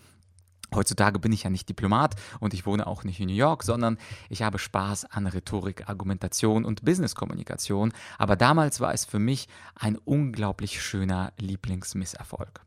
Heutzutage 0.74 1.19
bin 1.19 1.31
ich 1.31 1.43
ja 1.43 1.50
nicht 1.50 1.69
Diplomat 1.69 2.15
und 2.39 2.53
ich 2.53 2.65
wohne 2.65 2.88
auch 2.88 3.03
nicht 3.03 3.19
in 3.19 3.27
New 3.27 3.34
York, 3.34 3.63
sondern 3.63 3.98
ich 4.29 4.41
habe 4.41 4.57
Spaß 4.60 5.05
an 5.05 5.27
Rhetorik, 5.27 5.88
Argumentation 5.88 6.65
und 6.65 6.84
Businesskommunikation. 6.84 7.93
Aber 8.17 8.36
damals 8.36 8.79
war 8.79 8.93
es 8.93 9.05
für 9.05 9.19
mich 9.19 9.48
ein 9.75 9.98
unglaublich 9.98 10.81
schöner 10.81 11.34
Lieblingsmisserfolg. 11.38 12.62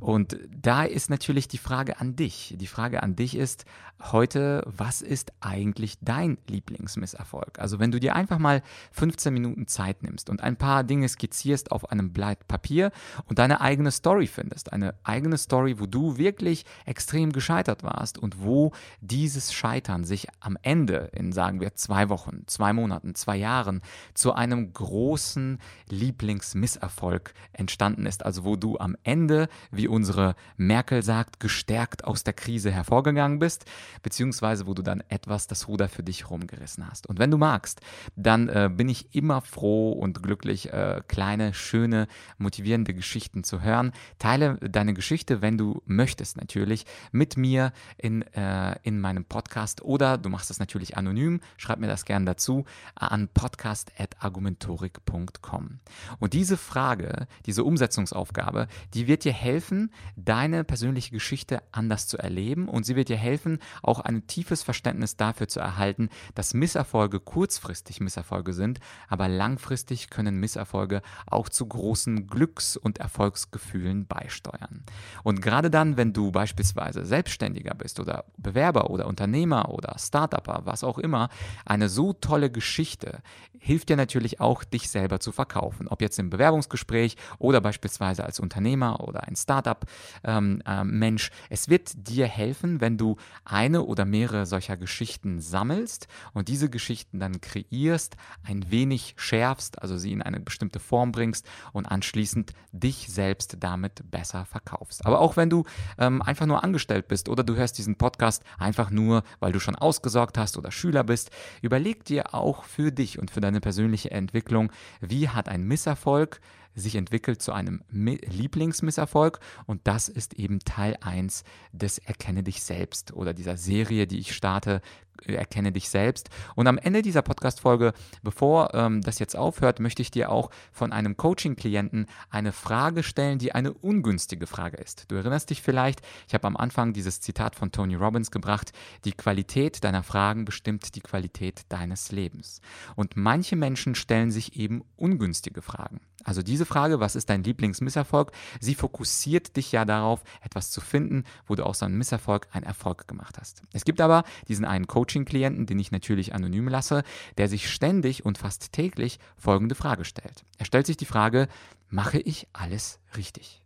Und 0.00 0.38
da 0.50 0.84
ist 0.84 1.08
natürlich 1.08 1.48
die 1.48 1.58
Frage 1.58 2.00
an 2.00 2.16
dich. 2.16 2.54
Die 2.58 2.66
Frage 2.66 3.02
an 3.02 3.16
dich 3.16 3.36
ist 3.36 3.64
heute, 4.12 4.62
was 4.66 5.00
ist 5.02 5.32
eigentlich 5.40 5.96
dein 6.00 6.36
Lieblingsmisserfolg? 6.48 7.58
Also 7.58 7.78
wenn 7.78 7.90
du 7.90 8.00
dir 8.00 8.14
einfach 8.14 8.38
mal 8.38 8.62
15 8.92 9.32
Minuten 9.32 9.66
Zeit 9.66 10.02
nimmst 10.02 10.28
und 10.28 10.42
ein 10.42 10.56
paar 10.56 10.84
Dinge 10.84 11.08
skizzierst 11.08 11.72
auf 11.72 11.90
einem 11.90 12.12
Blatt 12.12 12.46
Papier 12.48 12.90
und 13.26 13.38
deine 13.38 13.60
eigene 13.60 13.90
Story 13.90 14.26
findest, 14.26 14.72
eine 14.72 14.94
eigene 15.04 15.38
Story, 15.38 15.80
wo 15.80 15.86
du 15.86 16.18
wirklich 16.18 16.64
extrem 16.84 17.32
gescheitert 17.32 17.82
warst 17.82 18.18
und 18.18 18.42
wo 18.42 18.72
dieses 19.00 19.52
Scheitern 19.52 20.04
sich 20.04 20.26
am 20.40 20.58
Ende 20.62 21.10
in, 21.12 21.32
sagen 21.32 21.60
wir, 21.60 21.74
zwei 21.74 22.08
Wochen, 22.08 22.42
zwei 22.46 22.72
Monaten, 22.72 23.14
zwei 23.14 23.36
Jahren 23.36 23.80
zu 24.12 24.34
einem 24.34 24.72
großen 24.72 25.58
Lieblingsmisserfolg 25.88 27.32
entstanden 27.52 28.06
ist. 28.06 28.24
Also 28.24 28.44
wo 28.44 28.56
du 28.56 28.78
am 28.78 28.96
Ende, 29.02 29.48
wie 29.70 29.83
wie 29.84 29.88
unsere 29.88 30.34
Merkel 30.56 31.02
sagt, 31.02 31.40
gestärkt 31.40 32.04
aus 32.04 32.24
der 32.24 32.32
Krise 32.32 32.70
hervorgegangen 32.70 33.38
bist, 33.38 33.66
beziehungsweise 34.02 34.66
wo 34.66 34.72
du 34.72 34.80
dann 34.80 35.02
etwas 35.08 35.46
das 35.46 35.68
Ruder 35.68 35.90
für 35.90 36.02
dich 36.02 36.30
rumgerissen 36.30 36.90
hast. 36.90 37.06
Und 37.06 37.18
wenn 37.18 37.30
du 37.30 37.36
magst, 37.36 37.82
dann 38.16 38.48
äh, 38.48 38.70
bin 38.74 38.88
ich 38.88 39.14
immer 39.14 39.42
froh 39.42 39.92
und 39.92 40.22
glücklich, 40.22 40.72
äh, 40.72 41.02
kleine, 41.06 41.52
schöne, 41.52 42.08
motivierende 42.38 42.94
Geschichten 42.94 43.44
zu 43.44 43.60
hören. 43.60 43.92
Teile 44.18 44.56
deine 44.56 44.94
Geschichte, 44.94 45.42
wenn 45.42 45.58
du 45.58 45.82
möchtest, 45.84 46.38
natürlich, 46.38 46.86
mit 47.12 47.36
mir 47.36 47.74
in, 47.98 48.22
äh, 48.32 48.78
in 48.84 49.02
meinem 49.02 49.26
Podcast 49.26 49.82
oder 49.82 50.16
du 50.16 50.30
machst 50.30 50.48
das 50.48 50.60
natürlich 50.60 50.96
anonym, 50.96 51.42
schreib 51.58 51.78
mir 51.78 51.88
das 51.88 52.06
gerne 52.06 52.24
dazu 52.24 52.64
an 52.94 53.28
podcast.argumentorik.com. 53.28 55.80
Und 56.20 56.32
diese 56.32 56.56
Frage, 56.56 57.26
diese 57.44 57.64
Umsetzungsaufgabe, 57.64 58.66
die 58.94 59.08
wird 59.08 59.24
dir 59.24 59.34
helfen, 59.34 59.73
deine 60.16 60.64
persönliche 60.64 61.10
Geschichte 61.10 61.62
anders 61.72 62.06
zu 62.08 62.18
erleben 62.18 62.68
und 62.68 62.84
sie 62.84 62.96
wird 62.96 63.08
dir 63.08 63.16
helfen, 63.16 63.58
auch 63.82 64.00
ein 64.00 64.26
tiefes 64.26 64.62
Verständnis 64.62 65.16
dafür 65.16 65.48
zu 65.48 65.60
erhalten, 65.60 66.08
dass 66.34 66.54
Misserfolge 66.54 67.20
kurzfristig 67.20 68.00
Misserfolge 68.00 68.52
sind, 68.52 68.80
aber 69.08 69.28
langfristig 69.28 70.10
können 70.10 70.40
Misserfolge 70.40 71.02
auch 71.26 71.48
zu 71.48 71.66
großen 71.66 72.26
Glücks- 72.26 72.76
und 72.76 72.98
Erfolgsgefühlen 72.98 74.06
beisteuern. 74.06 74.84
Und 75.22 75.42
gerade 75.42 75.70
dann, 75.70 75.96
wenn 75.96 76.12
du 76.12 76.30
beispielsweise 76.30 77.04
Selbstständiger 77.04 77.74
bist 77.74 78.00
oder 78.00 78.24
Bewerber 78.36 78.90
oder 78.90 79.06
Unternehmer 79.06 79.70
oder 79.70 79.96
Startupper, 79.98 80.62
was 80.64 80.84
auch 80.84 80.98
immer, 80.98 81.28
eine 81.64 81.88
so 81.88 82.12
tolle 82.12 82.50
Geschichte 82.50 83.22
hilft 83.64 83.88
dir 83.88 83.96
natürlich 83.96 84.40
auch, 84.40 84.62
dich 84.62 84.90
selber 84.90 85.20
zu 85.20 85.32
verkaufen. 85.32 85.88
Ob 85.88 86.02
jetzt 86.02 86.18
im 86.18 86.28
Bewerbungsgespräch 86.28 87.16
oder 87.38 87.62
beispielsweise 87.62 88.24
als 88.24 88.38
Unternehmer 88.38 89.00
oder 89.00 89.24
ein 89.24 89.36
Startup-Mensch. 89.64 91.30
Ähm, 91.30 91.38
äh, 91.40 91.46
es 91.50 91.68
wird 91.68 92.08
dir 92.08 92.26
helfen, 92.26 92.80
wenn 92.80 92.98
du 92.98 93.16
eine 93.44 93.82
oder 93.82 94.04
mehrere 94.04 94.46
solcher 94.46 94.76
Geschichten 94.76 95.40
sammelst 95.40 96.08
und 96.32 96.48
diese 96.48 96.68
Geschichten 96.68 97.20
dann 97.20 97.40
kreierst, 97.40 98.16
ein 98.42 98.70
wenig 98.70 99.14
schärfst, 99.16 99.80
also 99.80 99.96
sie 99.96 100.12
in 100.12 100.22
eine 100.22 100.40
bestimmte 100.40 100.80
Form 100.80 101.12
bringst 101.12 101.46
und 101.72 101.86
anschließend 101.86 102.52
dich 102.72 103.08
selbst 103.08 103.56
damit 103.60 104.10
besser 104.10 104.44
verkaufst. 104.44 105.06
Aber 105.06 105.20
auch 105.20 105.36
wenn 105.36 105.50
du 105.50 105.64
ähm, 105.98 106.22
einfach 106.22 106.46
nur 106.46 106.62
angestellt 106.62 107.08
bist 107.08 107.28
oder 107.28 107.44
du 107.44 107.56
hörst 107.56 107.78
diesen 107.78 107.96
Podcast 107.96 108.42
einfach 108.58 108.90
nur, 108.90 109.22
weil 109.40 109.52
du 109.52 109.60
schon 109.60 109.76
ausgesorgt 109.76 110.38
hast 110.38 110.56
oder 110.56 110.70
Schüler 110.70 111.04
bist, 111.04 111.30
überleg 111.62 112.04
dir 112.04 112.34
auch 112.34 112.64
für 112.64 112.92
dich 112.92 113.18
und 113.18 113.30
für 113.30 113.40
deine 113.40 113.60
persönliche 113.60 114.10
Entwicklung, 114.10 114.70
wie 115.00 115.28
hat 115.28 115.48
ein 115.48 115.64
Misserfolg 115.64 116.40
sich 116.74 116.96
entwickelt 116.96 117.40
zu 117.40 117.52
einem 117.52 117.82
Lieblingsmisserfolg. 117.90 119.40
Und 119.66 119.80
das 119.84 120.08
ist 120.08 120.34
eben 120.34 120.60
Teil 120.60 120.96
1 121.00 121.44
des 121.72 121.98
Erkenne 121.98 122.42
dich 122.42 122.62
selbst 122.62 123.12
oder 123.12 123.34
dieser 123.34 123.56
Serie, 123.56 124.06
die 124.06 124.18
ich 124.18 124.34
starte, 124.34 124.80
Erkenne 125.26 125.72
dich 125.72 125.88
selbst. 125.88 126.30
Und 126.54 126.66
am 126.66 126.78
Ende 126.78 127.02
dieser 127.02 127.22
Podcast-Folge, 127.22 127.92
bevor 128.22 128.74
ähm, 128.74 129.00
das 129.00 129.18
jetzt 129.18 129.36
aufhört, 129.36 129.80
möchte 129.80 130.02
ich 130.02 130.10
dir 130.10 130.30
auch 130.30 130.50
von 130.72 130.92
einem 130.92 131.16
Coaching-Klienten 131.16 132.06
eine 132.30 132.52
Frage 132.52 133.02
stellen, 133.02 133.38
die 133.38 133.54
eine 133.54 133.72
ungünstige 133.72 134.46
Frage 134.46 134.76
ist. 134.76 135.10
Du 135.10 135.16
erinnerst 135.16 135.50
dich 135.50 135.62
vielleicht, 135.62 136.02
ich 136.28 136.34
habe 136.34 136.46
am 136.46 136.56
Anfang 136.56 136.92
dieses 136.92 137.20
Zitat 137.20 137.56
von 137.56 137.72
Tony 137.72 137.94
Robbins 137.94 138.30
gebracht, 138.30 138.72
die 139.04 139.12
Qualität 139.12 139.82
deiner 139.84 140.02
Fragen 140.02 140.44
bestimmt 140.44 140.94
die 140.94 141.00
Qualität 141.00 141.62
deines 141.68 142.12
Lebens. 142.12 142.60
Und 142.96 143.16
manche 143.16 143.56
Menschen 143.56 143.94
stellen 143.94 144.30
sich 144.30 144.56
eben 144.56 144.82
ungünstige 144.96 145.62
Fragen. 145.62 146.00
Also 146.24 146.42
diese 146.42 146.64
Frage, 146.64 147.00
was 147.00 147.16
ist 147.16 147.28
dein 147.28 147.44
Lieblingsmisserfolg, 147.44 148.32
sie 148.58 148.74
fokussiert 148.74 149.56
dich 149.56 149.72
ja 149.72 149.84
darauf, 149.84 150.22
etwas 150.42 150.70
zu 150.70 150.80
finden, 150.80 151.24
wo 151.46 151.54
du 151.54 151.64
aus 151.64 151.82
einem 151.82 151.98
Misserfolg 151.98 152.48
einen 152.52 152.64
Erfolg 152.64 153.06
gemacht 153.06 153.36
hast. 153.38 153.62
Es 153.72 153.84
gibt 153.84 154.00
aber 154.00 154.24
diesen 154.48 154.64
einen 154.64 154.86
Coaching-Klienten, 155.04 155.66
den 155.66 155.78
ich 155.78 155.92
natürlich 155.92 156.34
anonym 156.34 156.68
lasse, 156.68 157.02
der 157.36 157.48
sich 157.48 157.70
ständig 157.70 158.24
und 158.24 158.38
fast 158.38 158.72
täglich 158.72 159.18
folgende 159.36 159.74
Frage 159.74 160.06
stellt. 160.06 160.44
Er 160.56 160.64
stellt 160.64 160.86
sich 160.86 160.96
die 160.96 161.04
Frage, 161.04 161.48
mache 161.90 162.18
ich 162.18 162.48
alles 162.54 163.00
richtig? 163.16 163.62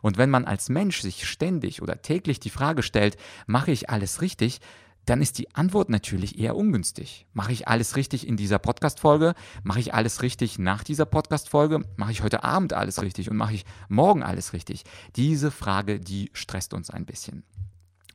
Und 0.00 0.16
wenn 0.16 0.30
man 0.30 0.46
als 0.46 0.70
Mensch 0.70 1.02
sich 1.02 1.28
ständig 1.28 1.82
oder 1.82 2.00
täglich 2.00 2.40
die 2.40 2.50
Frage 2.50 2.82
stellt, 2.82 3.16
mache 3.46 3.70
ich 3.72 3.90
alles 3.90 4.22
richtig, 4.22 4.60
dann 5.04 5.22
ist 5.22 5.38
die 5.38 5.54
Antwort 5.54 5.90
natürlich 5.90 6.38
eher 6.38 6.56
ungünstig. 6.56 7.26
Mache 7.32 7.52
ich 7.52 7.68
alles 7.68 7.96
richtig 7.96 8.26
in 8.26 8.36
dieser 8.36 8.58
Podcast-Folge? 8.58 9.34
Mache 9.62 9.80
ich 9.80 9.94
alles 9.94 10.22
richtig 10.22 10.58
nach 10.58 10.82
dieser 10.82 11.06
Podcast-Folge? 11.06 11.82
Mache 11.96 12.12
ich 12.12 12.22
heute 12.22 12.42
Abend 12.42 12.72
alles 12.72 13.02
richtig 13.02 13.30
und 13.30 13.36
mache 13.36 13.54
ich 13.54 13.64
morgen 13.88 14.22
alles 14.22 14.54
richtig? 14.54 14.84
Diese 15.14 15.50
Frage, 15.50 16.00
die 16.00 16.30
stresst 16.32 16.74
uns 16.74 16.90
ein 16.90 17.06
bisschen. 17.06 17.44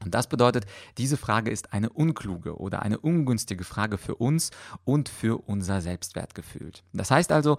Und 0.04 0.14
das 0.14 0.28
bedeutet, 0.28 0.66
diese 0.98 1.18
Frage 1.18 1.52
ist 1.52 1.74
eine 1.74 1.90
unkluge 1.90 2.58
oder 2.58 2.82
eine 2.82 3.00
ungünstige 3.00 3.64
Frage 3.64 3.98
für 3.98 4.16
uns 4.16 4.52
und 4.84 5.10
für 5.10 5.38
unser 5.48 5.82
Selbstwertgefühl. 5.82 6.72
Das 6.94 7.12
heißt 7.12 7.32
also, 7.32 7.58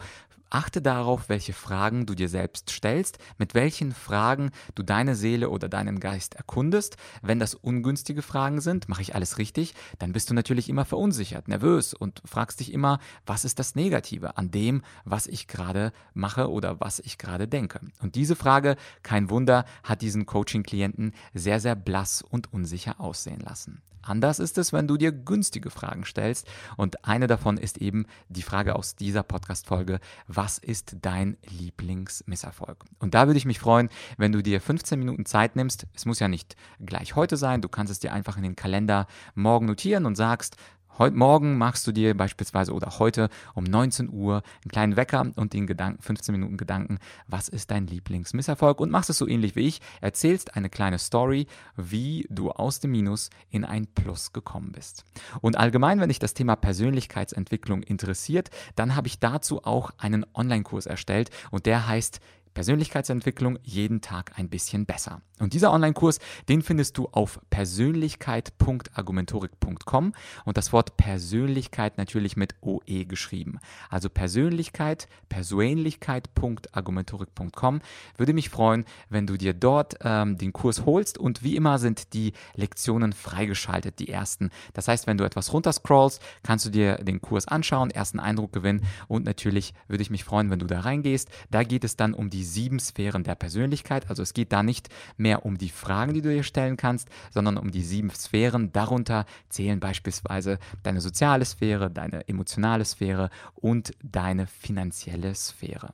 achte 0.54 0.80
darauf, 0.80 1.28
welche 1.28 1.52
Fragen 1.52 2.06
du 2.06 2.14
dir 2.14 2.28
selbst 2.28 2.70
stellst, 2.70 3.18
mit 3.38 3.54
welchen 3.54 3.92
Fragen 3.92 4.50
du 4.76 4.84
deine 4.84 5.16
Seele 5.16 5.50
oder 5.50 5.68
deinen 5.68 5.98
Geist 5.98 6.36
erkundest. 6.36 6.96
Wenn 7.22 7.40
das 7.40 7.54
ungünstige 7.56 8.22
Fragen 8.22 8.60
sind, 8.60 8.88
mache 8.88 9.02
ich 9.02 9.16
alles 9.16 9.38
richtig, 9.38 9.74
dann 9.98 10.12
bist 10.12 10.30
du 10.30 10.34
natürlich 10.34 10.68
immer 10.68 10.84
verunsichert, 10.84 11.48
nervös 11.48 11.92
und 11.92 12.22
fragst 12.24 12.60
dich 12.60 12.72
immer, 12.72 13.00
was 13.26 13.44
ist 13.44 13.58
das 13.58 13.74
Negative 13.74 14.36
an 14.36 14.52
dem, 14.52 14.82
was 15.04 15.26
ich 15.26 15.48
gerade 15.48 15.92
mache 16.14 16.48
oder 16.48 16.78
was 16.80 17.00
ich 17.00 17.18
gerade 17.18 17.48
denke. 17.48 17.80
Und 18.00 18.14
diese 18.14 18.36
Frage, 18.36 18.76
kein 19.02 19.30
Wunder, 19.30 19.64
hat 19.82 20.02
diesen 20.02 20.24
Coaching-Klienten 20.24 21.14
sehr, 21.34 21.58
sehr 21.58 21.74
blass 21.74 22.22
und 22.22 22.52
unsicher 22.52 23.00
aussehen 23.00 23.40
lassen. 23.40 23.82
Anders 24.04 24.38
ist 24.38 24.58
es, 24.58 24.72
wenn 24.72 24.86
du 24.86 24.96
dir 24.96 25.12
günstige 25.12 25.70
Fragen 25.70 26.04
stellst. 26.04 26.46
Und 26.76 27.04
eine 27.04 27.26
davon 27.26 27.56
ist 27.56 27.78
eben 27.78 28.06
die 28.28 28.42
Frage 28.42 28.76
aus 28.76 28.96
dieser 28.96 29.22
Podcast-Folge, 29.22 30.00
was 30.26 30.58
ist 30.58 30.96
dein 31.02 31.36
Lieblingsmisserfolg? 31.58 32.84
Und 32.98 33.14
da 33.14 33.26
würde 33.26 33.38
ich 33.38 33.46
mich 33.46 33.58
freuen, 33.58 33.88
wenn 34.18 34.32
du 34.32 34.42
dir 34.42 34.60
15 34.60 34.98
Minuten 34.98 35.26
Zeit 35.26 35.56
nimmst. 35.56 35.86
Es 35.94 36.06
muss 36.06 36.20
ja 36.20 36.28
nicht 36.28 36.56
gleich 36.84 37.16
heute 37.16 37.36
sein. 37.36 37.62
Du 37.62 37.68
kannst 37.68 37.90
es 37.90 37.98
dir 37.98 38.12
einfach 38.12 38.36
in 38.36 38.42
den 38.42 38.56
Kalender 38.56 39.06
morgen 39.34 39.66
notieren 39.66 40.06
und 40.06 40.16
sagst, 40.16 40.56
Heute 40.96 41.16
Morgen 41.16 41.58
machst 41.58 41.88
du 41.88 41.92
dir 41.92 42.16
beispielsweise 42.16 42.72
oder 42.72 43.00
heute 43.00 43.28
um 43.54 43.64
19 43.64 44.10
Uhr 44.12 44.44
einen 44.62 44.70
kleinen 44.70 44.96
Wecker 44.96 45.26
und 45.34 45.52
den 45.52 45.66
Gedanken, 45.66 46.00
15 46.00 46.32
Minuten 46.32 46.56
Gedanken, 46.56 46.98
was 47.26 47.48
ist 47.48 47.72
dein 47.72 47.88
Lieblingsmisserfolg 47.88 48.78
und 48.78 48.92
machst 48.92 49.10
es 49.10 49.18
so 49.18 49.26
ähnlich 49.26 49.56
wie 49.56 49.66
ich, 49.66 49.80
erzählst 50.00 50.54
eine 50.54 50.70
kleine 50.70 51.00
Story, 51.00 51.48
wie 51.76 52.28
du 52.30 52.52
aus 52.52 52.78
dem 52.78 52.92
Minus 52.92 53.30
in 53.50 53.64
ein 53.64 53.88
Plus 53.88 54.32
gekommen 54.32 54.70
bist. 54.70 55.04
Und 55.40 55.58
allgemein, 55.58 55.98
wenn 55.98 56.10
dich 56.10 56.20
das 56.20 56.34
Thema 56.34 56.54
Persönlichkeitsentwicklung 56.54 57.82
interessiert, 57.82 58.50
dann 58.76 58.94
habe 58.94 59.08
ich 59.08 59.18
dazu 59.18 59.64
auch 59.64 59.90
einen 59.98 60.24
Online-Kurs 60.32 60.86
erstellt 60.86 61.30
und 61.50 61.66
der 61.66 61.88
heißt 61.88 62.20
Persönlichkeitsentwicklung 62.54 63.58
jeden 63.62 64.00
Tag 64.00 64.38
ein 64.38 64.48
bisschen 64.48 64.86
besser. 64.86 65.20
Und 65.40 65.52
dieser 65.52 65.72
Online-Kurs, 65.72 66.20
den 66.48 66.62
findest 66.62 66.96
du 66.96 67.08
auf 67.10 67.40
persönlichkeit.argumentorik.com 67.50 70.12
und 70.44 70.56
das 70.56 70.72
Wort 70.72 70.96
Persönlichkeit 70.96 71.98
natürlich 71.98 72.36
mit 72.36 72.54
OE 72.60 73.04
geschrieben. 73.04 73.58
Also 73.90 74.08
Persönlichkeit, 74.08 75.08
persönlichkeit.argumentorik.com. 75.28 77.80
Würde 78.16 78.32
mich 78.32 78.48
freuen, 78.48 78.84
wenn 79.08 79.26
du 79.26 79.36
dir 79.36 79.54
dort 79.54 79.96
ähm, 80.02 80.38
den 80.38 80.52
Kurs 80.52 80.86
holst 80.86 81.18
und 81.18 81.42
wie 81.42 81.56
immer 81.56 81.80
sind 81.80 82.14
die 82.14 82.32
Lektionen 82.54 83.12
freigeschaltet, 83.12 83.98
die 83.98 84.10
ersten. 84.10 84.50
Das 84.72 84.86
heißt, 84.86 85.08
wenn 85.08 85.18
du 85.18 85.24
etwas 85.24 85.52
runterscrollst, 85.52 86.22
kannst 86.44 86.66
du 86.66 86.70
dir 86.70 86.98
den 86.98 87.20
Kurs 87.20 87.48
anschauen, 87.48 87.90
ersten 87.90 88.20
Eindruck 88.20 88.52
gewinnen 88.52 88.86
und 89.08 89.24
natürlich 89.24 89.74
würde 89.88 90.02
ich 90.02 90.10
mich 90.10 90.22
freuen, 90.22 90.50
wenn 90.50 90.60
du 90.60 90.66
da 90.66 90.78
reingehst. 90.80 91.28
Da 91.50 91.64
geht 91.64 91.82
es 91.82 91.96
dann 91.96 92.14
um 92.14 92.30
die 92.44 92.50
sieben 92.50 92.78
Sphären 92.78 93.24
der 93.24 93.36
Persönlichkeit. 93.36 94.10
Also 94.10 94.22
es 94.22 94.34
geht 94.34 94.52
da 94.52 94.62
nicht 94.62 94.90
mehr 95.16 95.46
um 95.46 95.56
die 95.56 95.70
Fragen, 95.70 96.12
die 96.12 96.20
du 96.20 96.28
dir 96.28 96.42
stellen 96.42 96.76
kannst, 96.76 97.08
sondern 97.30 97.56
um 97.56 97.70
die 97.70 97.82
sieben 97.82 98.10
Sphären. 98.10 98.70
Darunter 98.70 99.24
zählen 99.48 99.80
beispielsweise 99.80 100.58
deine 100.82 101.00
soziale 101.00 101.46
Sphäre, 101.46 101.90
deine 101.90 102.28
emotionale 102.28 102.84
Sphäre 102.84 103.30
und 103.54 103.92
deine 104.02 104.46
finanzielle 104.46 105.34
Sphäre. 105.34 105.88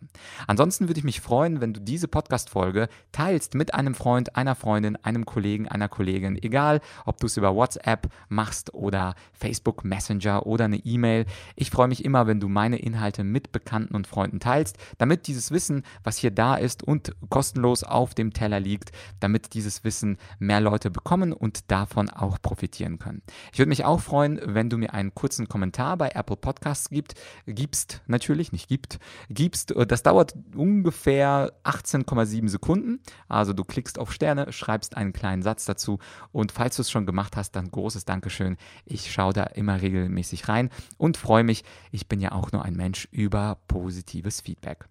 Ansonsten 0.49 0.89
würde 0.89 0.99
ich 0.99 1.05
mich 1.05 1.21
freuen, 1.21 1.61
wenn 1.61 1.73
du 1.73 1.81
diese 1.81 2.09
Podcast-Folge 2.09 2.89
teilst 3.13 3.55
mit 3.55 3.73
einem 3.75 3.95
Freund, 3.95 4.35
einer 4.35 4.57
Freundin, 4.57 4.97
einem 4.97 5.27
Kollegen, 5.27 5.69
einer 5.69 5.89
Kollegin, 5.89 6.37
egal 6.43 6.81
ob 7.07 7.19
du 7.21 7.27
es 7.27 7.37
über 7.37 7.55
WhatsApp 7.55 8.09
machst 8.29 8.75
oder 8.75 9.15
Facebook 9.33 9.85
Messenger 9.85 10.47
oder 10.47 10.65
eine 10.65 10.79
E-Mail. 10.79 11.27
Ich 11.55 11.71
freue 11.71 11.87
mich 11.87 12.05
immer, 12.05 12.27
wenn 12.27 12.41
du 12.41 12.49
meine 12.49 12.79
Inhalte 12.79 13.23
mit 13.23 13.53
Bekannten 13.53 13.95
und 13.95 14.09
Freunden 14.09 14.41
teilst, 14.41 14.79
damit 14.99 15.29
dieses 15.29 15.53
Wissen, 15.53 15.85
was 16.03 16.17
hier 16.17 16.33
da 16.41 16.55
ist 16.55 16.83
und 16.83 17.15
kostenlos 17.29 17.85
auf 17.85 18.15
dem 18.15 18.33
Teller 18.33 18.61
liegt, 18.61 18.93
damit 19.21 19.53
dieses 19.53 19.85
Wissen 19.85 20.17
mehr 20.39 20.63
Leute 20.63 20.91
bekommen 20.91 21.35
und 21.35 21.71
davon 21.71 22.09
auch 22.09 22.41
profitieren 22.41 22.99
können. 22.99 23.21
Ich 23.53 23.59
würde 23.59 23.69
mich 23.69 23.85
auch 23.85 24.01
freuen, 24.01 24.41
wenn 24.43 24.71
du 24.71 24.79
mir 24.79 24.95
einen 24.95 25.15
kurzen 25.15 25.49
Kommentar 25.49 25.99
bei 25.99 26.13
Apple 26.15 26.37
Podcasts 26.37 26.89
gibt, 26.89 27.13
gibst, 27.45 28.01
natürlich, 28.07 28.53
nicht 28.53 28.69
gibt, 28.69 28.99
gibst. 29.29 29.75
Das 29.89 30.03
dauert 30.03 30.35
ungefähr 30.57 31.53
18,7 31.65 32.49
Sekunden. 32.49 33.01
Also 33.29 33.53
du 33.53 33.63
klickst 33.63 33.99
auf 33.99 34.11
Sterne, 34.11 34.51
schreibst 34.51 34.97
einen 34.97 35.13
kleinen 35.13 35.43
Satz 35.43 35.67
dazu 35.67 35.99
und 36.33 36.53
falls 36.53 36.77
du 36.77 36.83
es 36.83 36.91
schon 36.91 37.05
gemacht 37.05 37.37
hast, 37.37 37.53
dann 37.53 37.71
großes 37.71 38.07
Dankeschön. 38.07 38.57
Ich 38.87 39.13
schaue 39.13 39.35
da 39.35 39.43
immer 39.43 39.83
regelmäßig 39.83 40.49
rein 40.49 40.71
und 40.97 41.19
freue 41.19 41.45
mich. 41.45 41.65
Ich 41.91 42.09
bin 42.09 42.19
ja 42.19 42.33
auch 42.33 42.51
nur 42.51 42.65
ein 42.65 42.77
Mensch 42.77 43.09
über 43.11 43.59
positives 43.69 44.41
Feedback. 44.41 44.87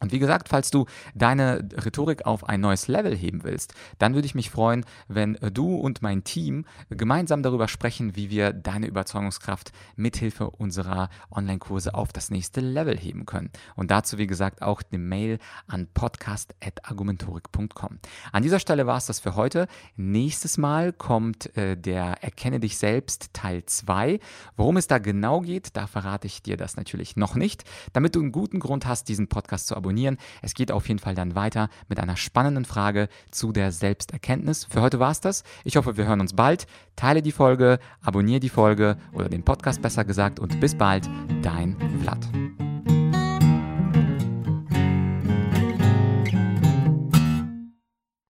Und 0.00 0.12
wie 0.12 0.18
gesagt, 0.18 0.48
falls 0.48 0.70
du 0.70 0.86
deine 1.14 1.68
Rhetorik 1.84 2.24
auf 2.24 2.48
ein 2.48 2.62
neues 2.62 2.88
Level 2.88 3.14
heben 3.14 3.44
willst, 3.44 3.74
dann 3.98 4.14
würde 4.14 4.24
ich 4.24 4.34
mich 4.34 4.48
freuen, 4.50 4.86
wenn 5.08 5.36
du 5.52 5.76
und 5.76 6.00
mein 6.00 6.24
Team 6.24 6.64
gemeinsam 6.88 7.42
darüber 7.42 7.68
sprechen, 7.68 8.16
wie 8.16 8.30
wir 8.30 8.54
deine 8.54 8.86
Überzeugungskraft 8.86 9.72
mithilfe 9.96 10.48
unserer 10.48 11.10
Online-Kurse 11.30 11.92
auf 11.94 12.14
das 12.14 12.30
nächste 12.30 12.62
Level 12.62 12.96
heben 12.96 13.26
können. 13.26 13.50
Und 13.76 13.90
dazu, 13.90 14.16
wie 14.16 14.26
gesagt, 14.26 14.62
auch 14.62 14.80
eine 14.90 14.98
Mail 14.98 15.38
an 15.66 15.86
podcast.argumentorik.com. 15.92 17.98
An 18.32 18.42
dieser 18.42 18.58
Stelle 18.58 18.86
war 18.86 18.96
es 18.96 19.04
das 19.04 19.20
für 19.20 19.36
heute. 19.36 19.66
Nächstes 19.96 20.56
Mal 20.56 20.94
kommt 20.94 21.54
äh, 21.58 21.76
der 21.76 22.22
Erkenne 22.22 22.58
dich 22.58 22.78
selbst 22.78 23.34
Teil 23.34 23.66
2. 23.66 24.18
Worum 24.56 24.78
es 24.78 24.86
da 24.86 24.96
genau 24.96 25.42
geht, 25.42 25.76
da 25.76 25.86
verrate 25.86 26.26
ich 26.26 26.42
dir 26.42 26.56
das 26.56 26.76
natürlich 26.76 27.16
noch 27.16 27.34
nicht, 27.34 27.64
damit 27.92 28.14
du 28.14 28.20
einen 28.20 28.32
guten 28.32 28.60
Grund 28.60 28.86
hast, 28.86 29.10
diesen 29.10 29.28
Podcast 29.28 29.66
zu 29.66 29.76
abonnieren 29.76 29.89
abonnieren. 29.90 30.18
Es 30.40 30.54
geht 30.54 30.70
auf 30.70 30.88
jeden 30.88 31.00
Fall 31.00 31.16
dann 31.16 31.34
weiter 31.34 31.68
mit 31.88 31.98
einer 31.98 32.16
spannenden 32.16 32.64
Frage 32.64 33.08
zu 33.32 33.50
der 33.50 33.72
Selbsterkenntnis. 33.72 34.66
Für 34.70 34.82
heute 34.82 35.00
war 35.00 35.10
es 35.10 35.20
das. 35.20 35.42
Ich 35.64 35.76
hoffe, 35.76 35.96
wir 35.96 36.06
hören 36.06 36.20
uns 36.20 36.34
bald. 36.34 36.66
Teile 36.94 37.22
die 37.22 37.32
Folge, 37.32 37.80
abonniere 38.00 38.40
die 38.40 38.48
Folge 38.48 38.96
oder 39.12 39.28
den 39.28 39.44
Podcast 39.44 39.82
besser 39.82 40.04
gesagt 40.04 40.38
und 40.38 40.60
bis 40.60 40.76
bald, 40.76 41.08
dein 41.42 41.76
Vlad. 42.02 42.69